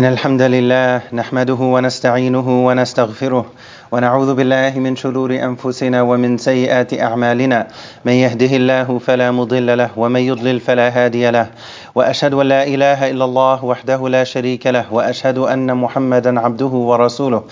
[0.00, 3.46] إن الحمد لله نحمده ونستعينه ونستغفره
[3.92, 7.66] ونعوذ بالله من شرور أنفسنا ومن سيئات أعمالنا.
[8.04, 11.46] من يهده الله فلا مضل له ومن يضلل فلا هادي له.
[11.94, 17.42] وأشهد أن لا إله إلا الله وحده لا شريك له وأشهد أن محمدا عبده ورسوله.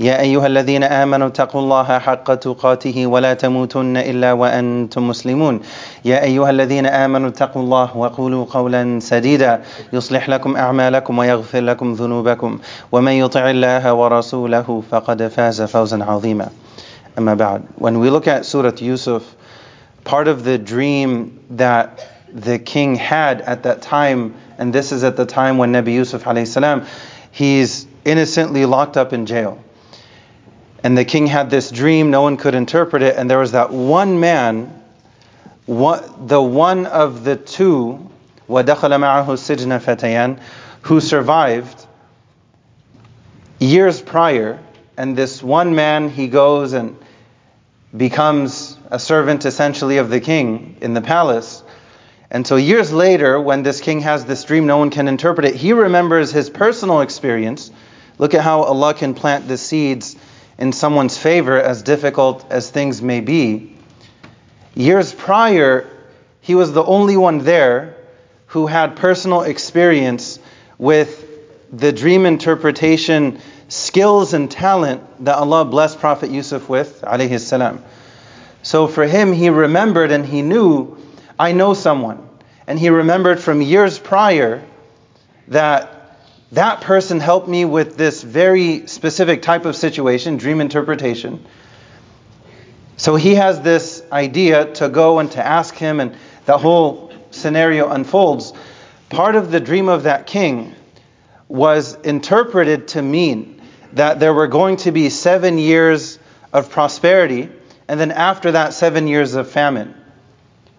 [0.00, 5.60] يا أيها الذين آمنوا اتقوا الله حق تقاته ولا تموتن إلا وأنتم مسلمون.
[6.04, 9.60] يا أيها الذين آمنوا اتقوا الله وقولوا قولا سديدا.
[9.92, 12.58] يصلح لكم أعمالكم ويغفر لكم ذنوبكم.
[12.92, 16.49] ومن يطع الله ورسوله فقد فاز فوزا عظيما
[17.17, 19.35] أما بعد When we look at Surah Yusuf
[20.03, 25.17] part of the dream that the king had at that time, and this is at
[25.17, 26.85] the time when Nabi Yusuf salam,
[27.31, 29.61] he's innocently locked up in jail.
[30.83, 33.71] And the king had this dream, no one could interpret it, and there was that
[33.71, 34.81] one man,
[35.65, 38.09] one, the one of the two,
[38.49, 40.39] وَدَخَلَ مَعَهُ السِّجْنَ فَتَيَانِ,
[40.81, 41.85] who survived
[43.59, 44.59] years prior,
[44.96, 46.96] and this one man, he goes and
[47.96, 51.62] becomes a servant essentially of the king in the palace.
[52.30, 55.54] And so years later, when this king has this dream, no one can interpret it.
[55.54, 57.70] He remembers his personal experience.
[58.18, 60.16] Look at how Allah can plant the seeds
[60.58, 63.76] in someone's favor, as difficult as things may be.
[64.74, 65.88] Years prior,
[66.40, 67.96] he was the only one there
[68.46, 70.38] who had personal experience
[70.78, 71.24] with
[71.72, 77.82] the dream interpretation skills and talent that Allah blessed Prophet Yusuf with, alayhi salam.
[78.62, 80.96] So for him, he remembered and he knew,
[81.38, 82.28] I know someone.
[82.66, 84.64] And he remembered from years prior
[85.48, 85.92] that
[86.52, 91.44] that person helped me with this very specific type of situation, dream interpretation.
[92.96, 97.90] So he has this idea to go and to ask him, and the whole scenario
[97.90, 98.52] unfolds.
[99.10, 100.74] Part of the dream of that king
[101.48, 103.55] was interpreted to mean
[103.96, 106.18] that there were going to be seven years
[106.52, 107.48] of prosperity,
[107.88, 109.94] and then after that, seven years of famine.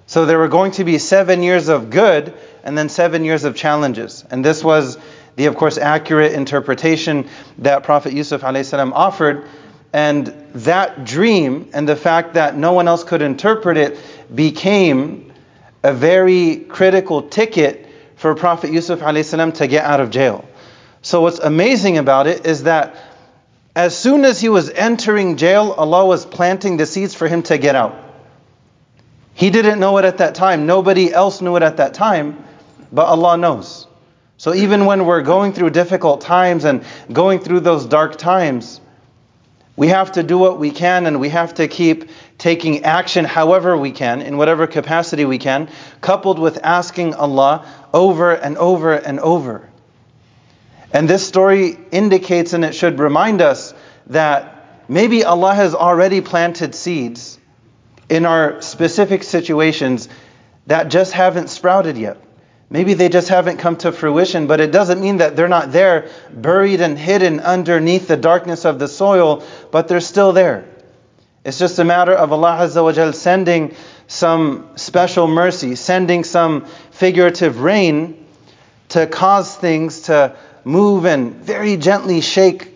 [0.05, 2.33] So there were going to be seven years of good,
[2.63, 4.23] and then seven years of challenges.
[4.29, 4.97] And this was
[5.35, 7.27] the, of course, accurate interpretation
[7.59, 9.47] that Prophet Yusuf salam offered.
[9.93, 13.97] And that dream and the fact that no one else could interpret it
[14.33, 15.33] became
[15.81, 20.45] a very critical ticket for Prophet Yusuf salam to get out of jail.
[21.01, 22.95] So what's amazing about it is that
[23.77, 27.59] as soon as he was entering jail, Allah was planting the seeds for him to
[27.59, 27.95] get out.
[29.35, 30.65] He didn't know it at that time.
[30.65, 32.43] Nobody else knew it at that time,
[32.91, 33.85] but Allah knows.
[34.37, 36.83] So even when we're going through difficult times and
[37.13, 38.81] going through those dark times,
[39.75, 43.77] we have to do what we can and we have to keep taking action however
[43.77, 45.69] we can, in whatever capacity we can,
[46.01, 49.69] coupled with asking Allah over and over and over.
[50.91, 53.73] And this story indicates and it should remind us
[54.07, 57.37] that maybe Allah has already planted seeds
[58.09, 60.07] in our specific situations
[60.67, 62.17] that just haven't sprouted yet.
[62.69, 66.09] Maybe they just haven't come to fruition, but it doesn't mean that they're not there,
[66.33, 70.65] buried and hidden underneath the darkness of the soil, but they're still there.
[71.45, 73.73] It's just a matter of Allah Azza wa Jal sending
[74.07, 78.25] some special mercy, sending some figurative rain
[78.89, 80.35] to cause things to
[80.66, 82.68] move and very gently shake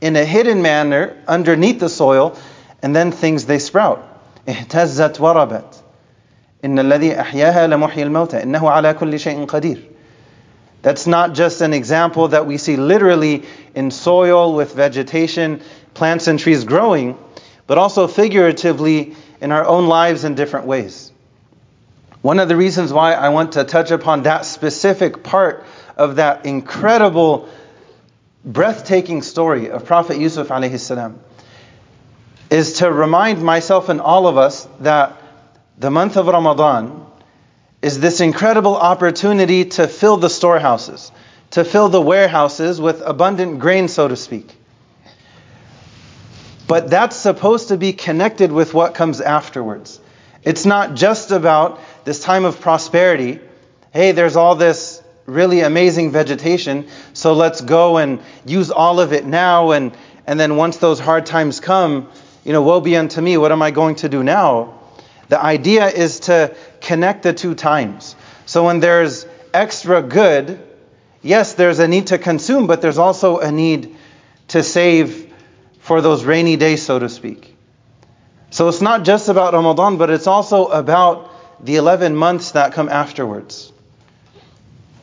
[0.00, 2.36] in a hidden manner underneath the soil,
[2.82, 4.08] and then things they sprout.
[4.48, 5.82] اهتزت وربت
[6.64, 9.78] إن الذي أحياها لمحيي الموتى إنه على كل شيء قدير
[10.82, 15.60] That's not just an example that we see literally in soil with vegetation,
[15.94, 17.16] plants and trees growing,
[17.68, 21.12] but also figuratively in our own lives in different ways.
[22.20, 25.64] One of the reasons why I want to touch upon that specific part
[25.97, 27.49] of that incredible,
[28.45, 31.19] breathtaking story of Prophet Yusuf alayhi salam
[32.49, 35.21] is to remind myself and all of us that
[35.77, 37.05] the month of Ramadan
[37.81, 41.11] is this incredible opportunity to fill the storehouses,
[41.51, 44.55] to fill the warehouses with abundant grain, so to speak.
[46.67, 49.99] But that's supposed to be connected with what comes afterwards.
[50.43, 53.39] It's not just about this time of prosperity.
[53.91, 59.25] Hey, there's all this really amazing vegetation, so let's go and use all of it
[59.25, 59.71] now.
[59.71, 59.95] And,
[60.25, 62.09] and then once those hard times come,
[62.45, 64.79] you know, woe be unto me, what am I going to do now?
[65.27, 68.15] The idea is to connect the two times.
[68.45, 70.65] So when there's extra good,
[71.21, 73.97] yes, there's a need to consume, but there's also a need
[74.49, 75.33] to save
[75.79, 77.53] for those rainy days, so to speak.
[78.49, 82.87] So it's not just about Ramadan, but it's also about the 11 months that come
[82.87, 83.73] afterwards.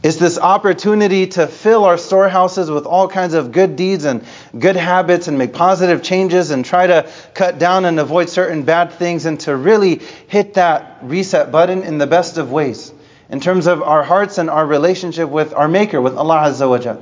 [0.04, 4.22] It's this opportunity to fill our storehouses with all kinds of good deeds and
[4.56, 8.92] good habits and make positive changes and try to cut down and avoid certain bad
[8.92, 12.92] things and to really hit that reset button in the best of ways
[13.30, 16.98] in terms of our hearts and our relationship with our Maker, with Allah Azza wa.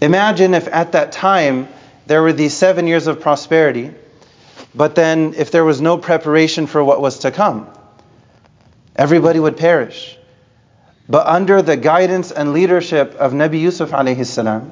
[0.00, 1.66] Imagine if at that time
[2.06, 3.90] there were these seven years of prosperity,
[4.76, 7.68] but then if there was no preparation for what was to come,
[8.94, 10.16] everybody would perish.
[11.10, 14.70] But under the guidance and leadership of Nabi Yusuf alayhi salam,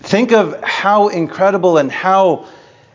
[0.00, 2.44] think of how incredible and how,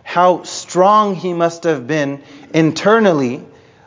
[0.03, 2.21] how strong he must have been
[2.53, 3.43] internally,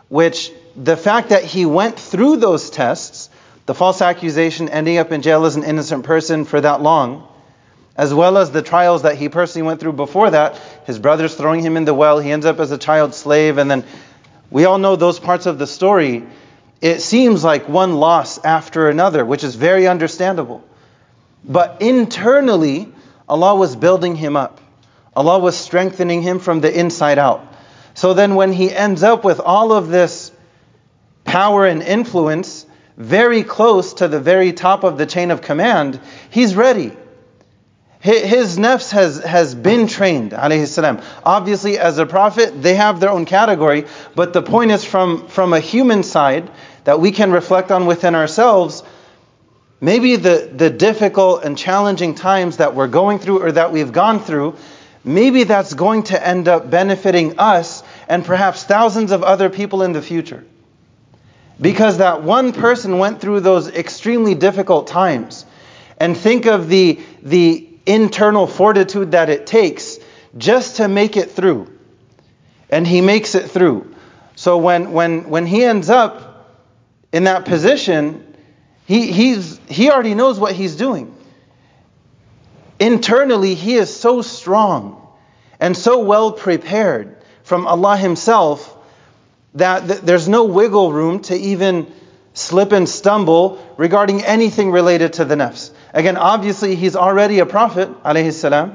[0.08, 3.30] which the fact that he went through those tests,
[3.66, 7.28] the false accusation ending up in jail as an innocent person for that long,
[7.96, 11.60] as well as the trials that he personally went through before that, his brothers throwing
[11.60, 13.84] him in the well, he ends up as a child slave, and then
[14.50, 16.24] we all know those parts of the story
[16.80, 20.64] it seems like one loss after another, which is very understandable.
[21.44, 22.92] But internally,
[23.28, 24.60] Allah was building him up.
[25.14, 27.46] Allah was strengthening him from the inside out.
[27.94, 30.32] So then, when he ends up with all of this
[31.24, 32.64] power and influence
[32.96, 36.00] very close to the very top of the chain of command,
[36.30, 36.92] he's ready.
[38.00, 41.04] His nafs has, has been trained, alayhi.
[41.22, 43.84] Obviously, as a prophet, they have their own category,
[44.14, 46.50] but the point is from, from a human side,
[46.84, 48.82] that we can reflect on within ourselves,
[49.80, 54.20] maybe the, the difficult and challenging times that we're going through or that we've gone
[54.20, 54.56] through,
[55.04, 59.92] maybe that's going to end up benefiting us and perhaps thousands of other people in
[59.92, 60.44] the future.
[61.60, 65.44] Because that one person went through those extremely difficult times.
[65.98, 69.98] And think of the, the internal fortitude that it takes
[70.38, 71.70] just to make it through.
[72.70, 73.94] And he makes it through.
[74.36, 76.29] So when, when, when he ends up
[77.12, 78.26] in that position,
[78.86, 81.14] he, he's, he already knows what he's doing.
[82.78, 85.06] Internally, he is so strong
[85.58, 88.76] and so well prepared from Allah Himself
[89.54, 91.92] that th- there's no wiggle room to even
[92.32, 95.72] slip and stumble regarding anything related to the nafs.
[95.92, 98.74] Again, obviously, he's already a prophet, alayhi salam,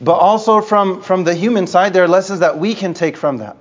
[0.00, 3.38] but also from, from the human side, there are lessons that we can take from
[3.38, 3.56] that.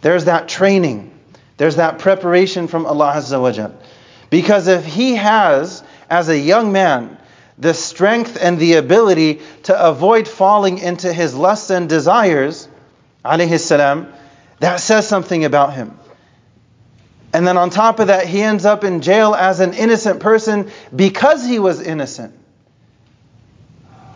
[0.00, 1.17] There's that training.
[1.58, 3.74] There's that preparation from Allah Azza wa Jal.
[4.30, 7.18] Because if he has, as a young man,
[7.58, 12.68] the strength and the ability to avoid falling into his lusts and desires,
[13.24, 14.12] alayhi salam,
[14.60, 15.98] that says something about him.
[17.32, 20.70] And then on top of that, he ends up in jail as an innocent person
[20.94, 22.34] because he was innocent.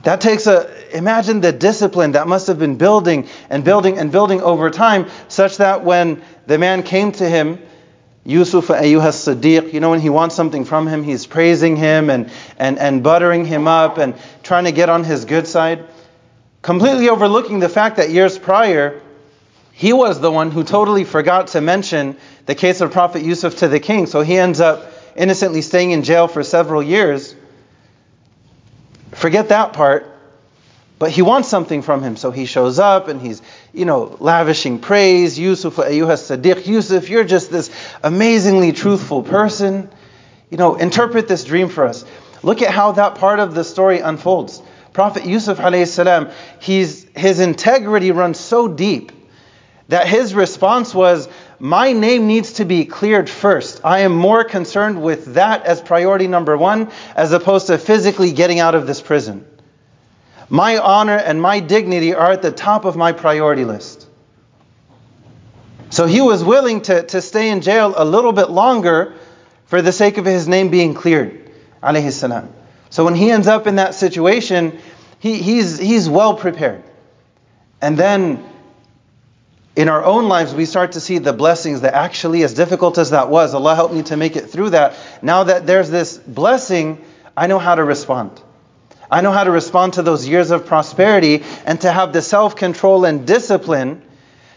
[0.05, 4.41] That takes a, imagine the discipline that must have been building and building and building
[4.41, 7.59] over time, such that when the man came to him,
[8.25, 12.31] Yusuf Ayyuha Siddiq, you know, when he wants something from him, he's praising him and,
[12.57, 15.85] and, and buttering him up and trying to get on his good side,
[16.63, 19.01] completely overlooking the fact that years prior,
[19.73, 22.17] he was the one who totally forgot to mention
[22.47, 24.07] the case of Prophet Yusuf to the king.
[24.07, 27.35] So he ends up innocently staying in jail for several years.
[29.11, 30.12] Forget that part.
[31.03, 34.79] But he wants something from him, so he shows up and he's, you know, lavishing
[34.79, 35.37] praise.
[35.37, 37.73] Yusuf, Ayyuha Sadiq, Yusuf, you're just this
[38.05, 39.91] amazingly truthful person.
[40.49, 42.05] You know, interpret this dream for us.
[42.45, 44.63] Look at how that part of the story unfolds.
[44.93, 45.59] Prophet Yusuf
[46.61, 49.11] he's, his integrity runs so deep
[49.89, 51.29] that his response was,
[51.59, 53.81] My name needs to be cleared first.
[53.83, 58.61] I am more concerned with that as priority number one, as opposed to physically getting
[58.61, 59.45] out of this prison.
[60.53, 64.07] My honor and my dignity are at the top of my priority list.
[65.89, 69.15] So he was willing to, to stay in jail a little bit longer
[69.65, 71.51] for the sake of his name being cleared.
[71.83, 74.79] So when he ends up in that situation,
[75.21, 76.83] he, he's, he's well prepared.
[77.81, 78.45] And then
[79.75, 83.09] in our own lives, we start to see the blessings that actually, as difficult as
[83.09, 84.99] that was, Allah helped me to make it through that.
[85.23, 87.03] Now that there's this blessing,
[87.35, 88.39] I know how to respond.
[89.13, 92.57] I know how to respond to those years of prosperity and to have the self
[92.57, 94.01] control and discipline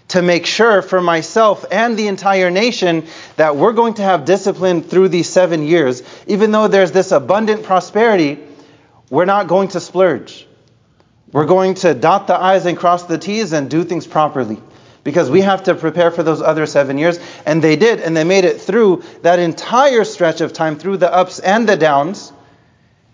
[0.07, 4.81] to make sure for myself and the entire nation that we're going to have discipline
[4.81, 6.03] through these seven years.
[6.25, 8.39] Even though there's this abundant prosperity,
[9.09, 10.47] we're not going to splurge.
[11.33, 14.61] We're going to dot the I's and cross the T's and do things properly.
[15.03, 17.19] Because we have to prepare for those other seven years.
[17.45, 21.13] And they did, and they made it through that entire stretch of time, through the
[21.13, 22.31] ups and the downs,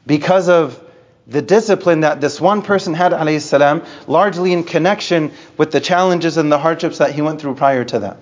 [0.06, 0.80] because of
[1.32, 6.52] the discipline that this one person had, salam, largely in connection with the challenges and
[6.52, 8.18] the hardships that he went through prior to that.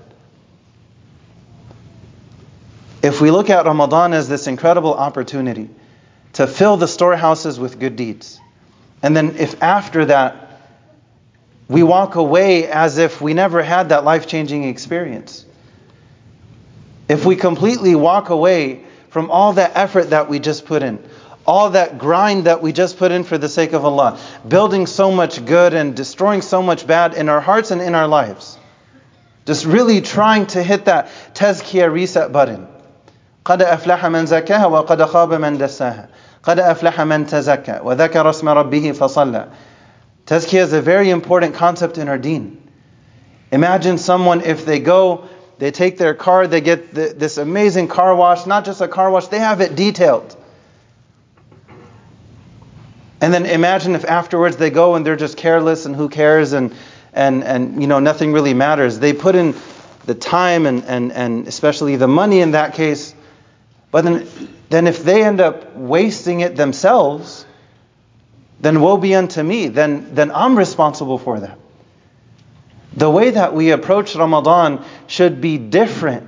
[3.01, 5.70] If we look at Ramadan as this incredible opportunity
[6.34, 8.39] to fill the storehouses with good deeds,
[9.01, 10.62] and then if after that
[11.68, 15.46] we walk away as if we never had that life changing experience,
[17.08, 21.04] if we completely walk away from all that effort that we just put in,
[21.47, 25.11] all that grind that we just put in for the sake of Allah, building so
[25.11, 28.59] much good and destroying so much bad in our hearts and in our lives.
[29.45, 32.69] Just really trying to hit that tazkiyah reset button.
[33.45, 36.09] قد أفلح من زكاها وقد خاب من دساها
[36.43, 39.49] قد أفلح من تزكى وذكر اسم ربه فصلى
[40.26, 42.66] Tazkiyah is a very important concept in our deen.
[43.52, 45.28] Imagine someone if they go,
[45.59, 49.11] they take their car, they get the, this amazing car wash, not just a car
[49.11, 50.35] wash, they have it detailed.
[53.22, 56.74] And then imagine if afterwards they go and they're just careless and who cares and
[57.14, 59.00] and and you know nothing really matters.
[59.00, 59.56] They put in
[60.06, 63.14] the time and and and especially the money in that case.
[63.92, 64.28] But then
[64.70, 67.46] then if they end up wasting it themselves,
[68.62, 69.68] then woe be unto me.
[69.68, 71.58] Then then I'm responsible for that.
[72.94, 76.28] The way that we approach Ramadan should be different.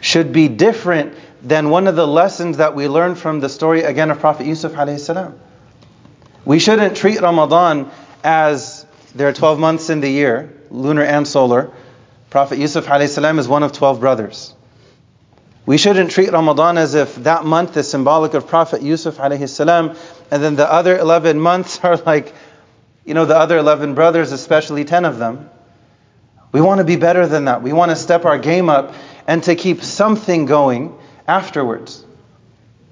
[0.00, 1.14] Should be different
[1.46, 4.72] than one of the lessons that we learn from the story again of Prophet Yusuf
[4.72, 5.32] alayhi.
[6.44, 7.88] We shouldn't treat Ramadan
[8.24, 8.84] as
[9.14, 11.70] there are 12 months in the year, lunar and solar.
[12.30, 14.54] Prophet Yusuf alayhi is one of 12 brothers.
[15.66, 19.96] We shouldn't treat Ramadan as if that month is symbolic of Prophet Yusuf alayhi
[20.32, 22.34] and then the other 11 months are like,
[23.04, 25.48] you know, the other 11 brothers, especially 10 of them.
[26.50, 27.62] We want to be better than that.
[27.62, 28.94] We want to step our game up
[29.28, 32.05] and to keep something going afterwards.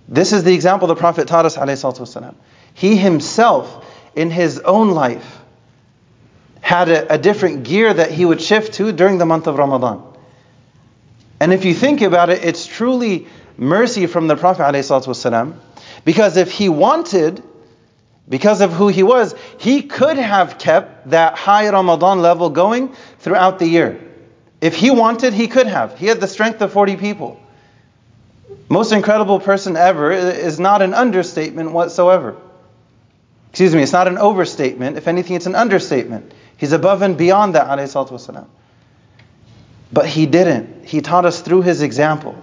[0.07, 1.55] This is the example the Prophet taught us.
[1.57, 2.35] والسلام.
[2.73, 3.85] He himself,
[4.15, 5.39] in his own life,
[6.61, 10.03] had a, a different gear that he would shift to during the month of Ramadan.
[11.39, 15.55] And if you think about it, it's truly mercy from the Prophet ﷺ,
[16.05, 17.43] because if he wanted,
[18.27, 23.59] because of who he was, he could have kept that high Ramadan level going throughout
[23.59, 24.01] the year.
[24.61, 25.97] If he wanted, he could have.
[25.97, 27.39] He had the strength of 40 people.
[28.68, 32.36] Most incredible person ever is not an understatement whatsoever.
[33.50, 34.96] Excuse me, it's not an overstatement.
[34.96, 36.32] If anything, it's an understatement.
[36.56, 38.46] He's above and beyond that, alayhi
[39.92, 40.86] But he didn't.
[40.86, 42.42] He taught us through his example.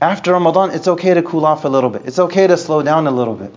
[0.00, 2.02] After Ramadan, it's okay to cool off a little bit.
[2.06, 3.52] It's okay to slow down a little bit.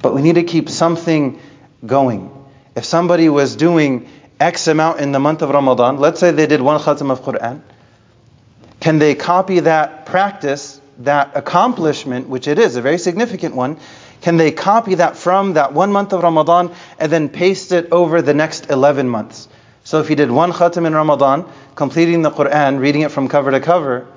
[0.00, 1.38] But we need to keep something
[1.84, 2.30] going.
[2.74, 4.08] If somebody was doing
[4.40, 7.60] X amount in the month of Ramadan, let's say they did one khatam of Quran,
[8.82, 13.78] can they copy that practice, that accomplishment, which it is, a very significant one?
[14.22, 18.20] Can they copy that from that one month of Ramadan and then paste it over
[18.22, 19.46] the next 11 months?
[19.84, 23.52] So if you did one khatam in Ramadan, completing the Quran, reading it from cover
[23.52, 24.08] to cover,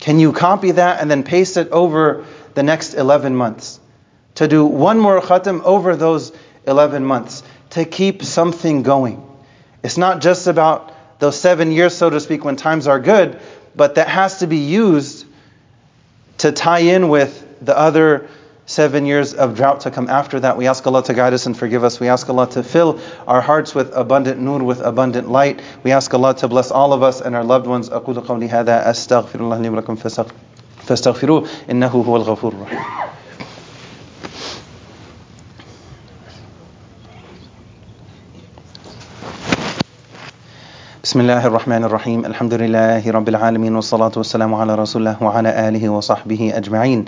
[0.00, 3.78] can you copy that and then paste it over the next 11 months?
[4.36, 6.32] To do one more khatam over those
[6.66, 9.24] 11 months, to keep something going.
[9.84, 13.39] It's not just about those seven years, so to speak, when times are good,
[13.75, 15.25] but that has to be used
[16.39, 18.27] to tie in with the other
[18.67, 20.57] seven years of drought to come after that.
[20.57, 21.99] We ask Allah to guide us and forgive us.
[21.99, 25.61] We ask Allah to fill our hearts with abundant nur, with abundant light.
[25.83, 27.89] We ask Allah to bless all of us and our loved ones.
[27.89, 29.95] أقول قولي هذا أستغفر الله لي ولكم
[30.85, 32.79] فاستغفروه إنه هو الغفور الرحيم.
[41.02, 45.88] بسم الله الرحمن الرحيم الحمد لله رب العالمين والصلاة والسلام على رسول الله وعلى آله
[45.88, 47.04] وصحبه أجمعين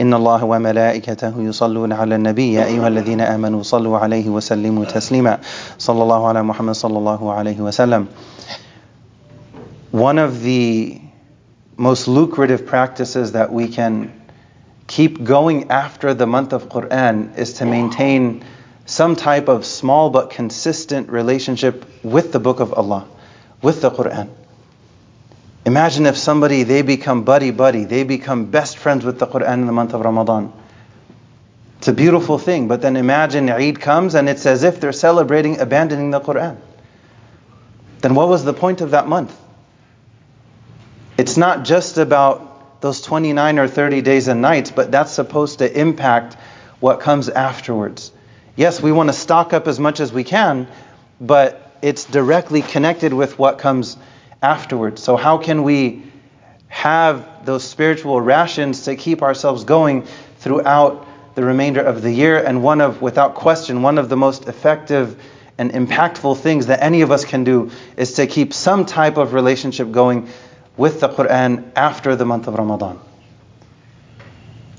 [0.00, 5.38] إن الله وملائكته يصلون على النبي يا أيها الذين آمنوا صلوا عليه وسلموا تسليما
[5.78, 8.06] صلى الله على محمد صلى الله عليه وسلم
[9.92, 11.00] One of the
[11.78, 14.12] most lucrative practices that we can
[14.86, 18.44] keep going after the month of Quran is to maintain
[18.84, 23.06] some type of small but consistent relationship with the book of Allah.
[23.62, 24.28] With the Quran.
[25.64, 29.66] Imagine if somebody, they become buddy buddy, they become best friends with the Quran in
[29.66, 30.52] the month of Ramadan.
[31.78, 35.60] It's a beautiful thing, but then imagine Eid comes and it's as if they're celebrating
[35.60, 36.56] abandoning the Quran.
[38.00, 39.36] Then what was the point of that month?
[41.16, 45.80] It's not just about those 29 or 30 days and nights, but that's supposed to
[45.80, 46.36] impact
[46.80, 48.12] what comes afterwards.
[48.56, 50.68] Yes, we want to stock up as much as we can,
[51.20, 53.96] but it's directly connected with what comes
[54.42, 55.02] afterwards.
[55.02, 56.04] So, how can we
[56.68, 60.02] have those spiritual rations to keep ourselves going
[60.38, 62.42] throughout the remainder of the year?
[62.42, 65.20] And one of, without question, one of the most effective
[65.56, 69.34] and impactful things that any of us can do is to keep some type of
[69.34, 70.28] relationship going
[70.76, 73.00] with the Quran after the month of Ramadan.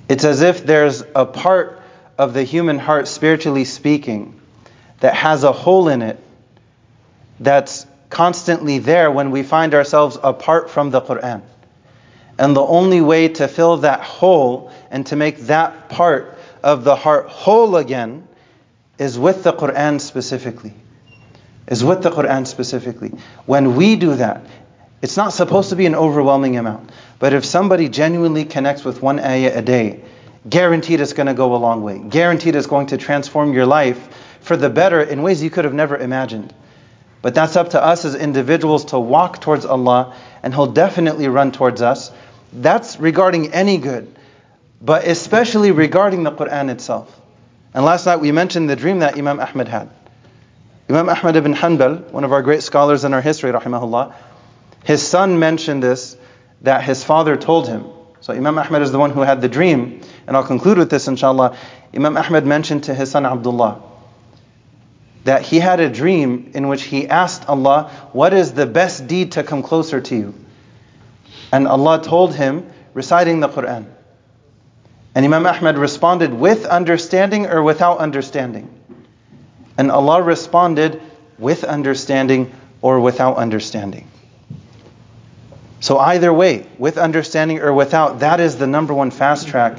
[0.08, 1.82] It's as if there's a part
[2.18, 4.40] of the human heart, spiritually speaking,
[5.02, 6.20] that has a hole in it
[7.40, 11.42] that's constantly there when we find ourselves apart from the Quran.
[12.38, 16.96] And the only way to fill that hole and to make that part of the
[16.96, 18.28] heart whole again
[18.98, 20.74] is with the Quran specifically.
[21.68, 23.12] Is with the Quran specifically.
[23.46, 24.46] When we do that,
[25.02, 26.92] it's not supposed to be an overwhelming amount.
[27.20, 30.04] But if somebody genuinely connects with one ayah a day,
[30.48, 32.00] guaranteed it's going to go a long way.
[32.00, 34.00] Guaranteed it's going to transform your life
[34.42, 36.54] for the better in ways you could have never imagined.
[37.22, 41.52] But that's up to us as individuals to walk towards Allah, and He'll definitely run
[41.52, 42.12] towards us.
[42.54, 44.16] That's regarding any good,
[44.82, 47.14] but especially regarding the Quran itself.
[47.74, 49.90] And last night we mentioned the dream that Imam Ahmad had.
[50.90, 54.14] Imam Ahmad ibn Hanbal, one of our great scholars in our history, rahimahullah,
[54.86, 56.18] his son mentioned this
[56.62, 57.86] that his father told him.
[58.22, 61.08] So Imam Ahmad is the one who had the dream, and I'll conclude with this
[61.08, 61.58] inshallah.
[61.94, 63.89] Imam Ahmad mentioned to his son Abdullah
[65.24, 69.34] that he had a dream in which he asked Allah, What is the best deed
[69.34, 70.34] to come closer to you?
[71.52, 73.86] And Allah told him, reciting the Quran.
[75.16, 78.70] And Imam Ahmad responded, With understanding or without understanding?
[79.78, 81.02] And Allah responded,
[81.38, 84.10] With understanding or without understanding.
[85.82, 89.78] So, either way, with understanding or without, that is the number one fast track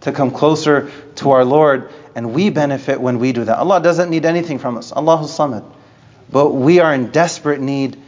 [0.00, 1.90] to come closer to our Lord.
[2.16, 3.58] And we benefit when we do that.
[3.58, 4.90] Allah doesn't need anything from us.
[4.90, 5.70] Allahus Samad.
[6.32, 7.98] But we are in desperate need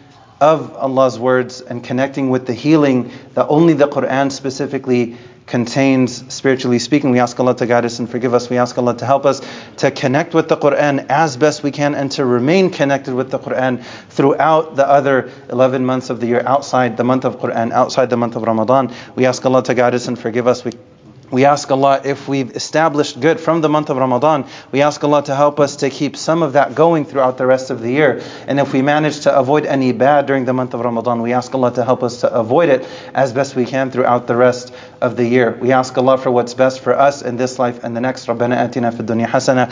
[0.40, 6.78] of Allah's words and connecting with the healing that only the Quran specifically contains, spiritually
[6.78, 7.10] speaking.
[7.10, 8.48] We ask Allah to guide us and forgive us.
[8.48, 9.42] We ask Allah to help us
[9.78, 13.38] to connect with the Quran as best we can and to remain connected with the
[13.38, 18.08] Quran throughout the other 11 months of the year outside the month of Quran, outside
[18.08, 18.94] the month of Ramadan.
[19.16, 20.64] We ask Allah to guide us and forgive us.
[20.64, 20.72] We
[21.33, 25.23] we ask Allah if we've established good from the month of Ramadan, we ask Allah
[25.23, 28.21] to help us to keep some of that going throughout the rest of the year.
[28.47, 31.53] And if we manage to avoid any bad during the month of Ramadan, we ask
[31.55, 35.17] Allah to help us to avoid it as best we can throughout the rest of
[35.17, 35.57] the year.
[35.59, 38.27] We ask Allah for what's best for us in this life and the next.
[38.27, 39.69] ربنا آتنا في الدنيا حسنة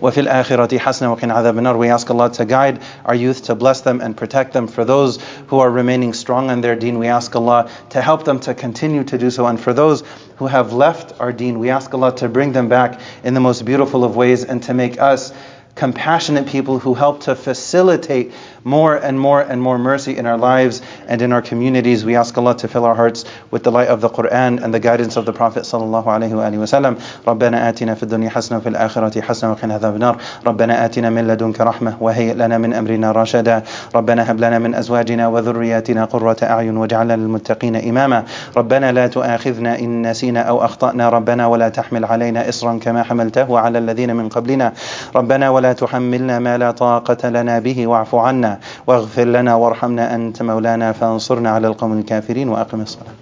[0.00, 1.78] وفي الآخرة حسنة وقنا عذاب النار.
[1.78, 4.68] We ask Allah to guide our youth, to bless them and protect them.
[4.68, 5.18] For those
[5.48, 9.04] who are remaining strong in their deen, we ask Allah to help them to continue
[9.04, 9.46] to do so.
[9.46, 10.02] And for those
[10.41, 13.63] who have left our deen, we ask Allah to bring them back in the most
[13.63, 15.31] beautiful of ways and to make us
[15.75, 20.81] compassionate people who help to facilitate more and more and more mercy in our lives
[21.07, 22.05] and in our communities.
[22.05, 24.79] We ask Allah to fill our hearts with the light of the Quran and the
[24.79, 27.01] guidance of the Prophet sallallahu alaihi wasallam.
[27.27, 30.17] ربنا آتنا في الدنيا حسنة وفي الآخرة حسنة وقنا عذاب النار.
[30.45, 33.63] ربنا آتنا من لدنك رحمة وهيئ لنا من أمرنا رشدا.
[33.95, 38.23] ربنا هب لنا من أزواجنا وذرياتنا قرة أعين واجعلنا للمتقين إماما.
[38.57, 43.77] ربنا لا تؤاخذنا إن نسينا أو أخطأنا ربنا ولا تحمل علينا إصرا كما حملته على
[43.77, 44.73] الذين من قبلنا.
[45.15, 48.50] ربنا ولا تحملنا ما لا طاقة لنا به واعف عنا
[48.87, 53.13] واغفر لنا وارحمنا أنت مولانا فانصرنا على القوم الكافرين وأقم الصلاة.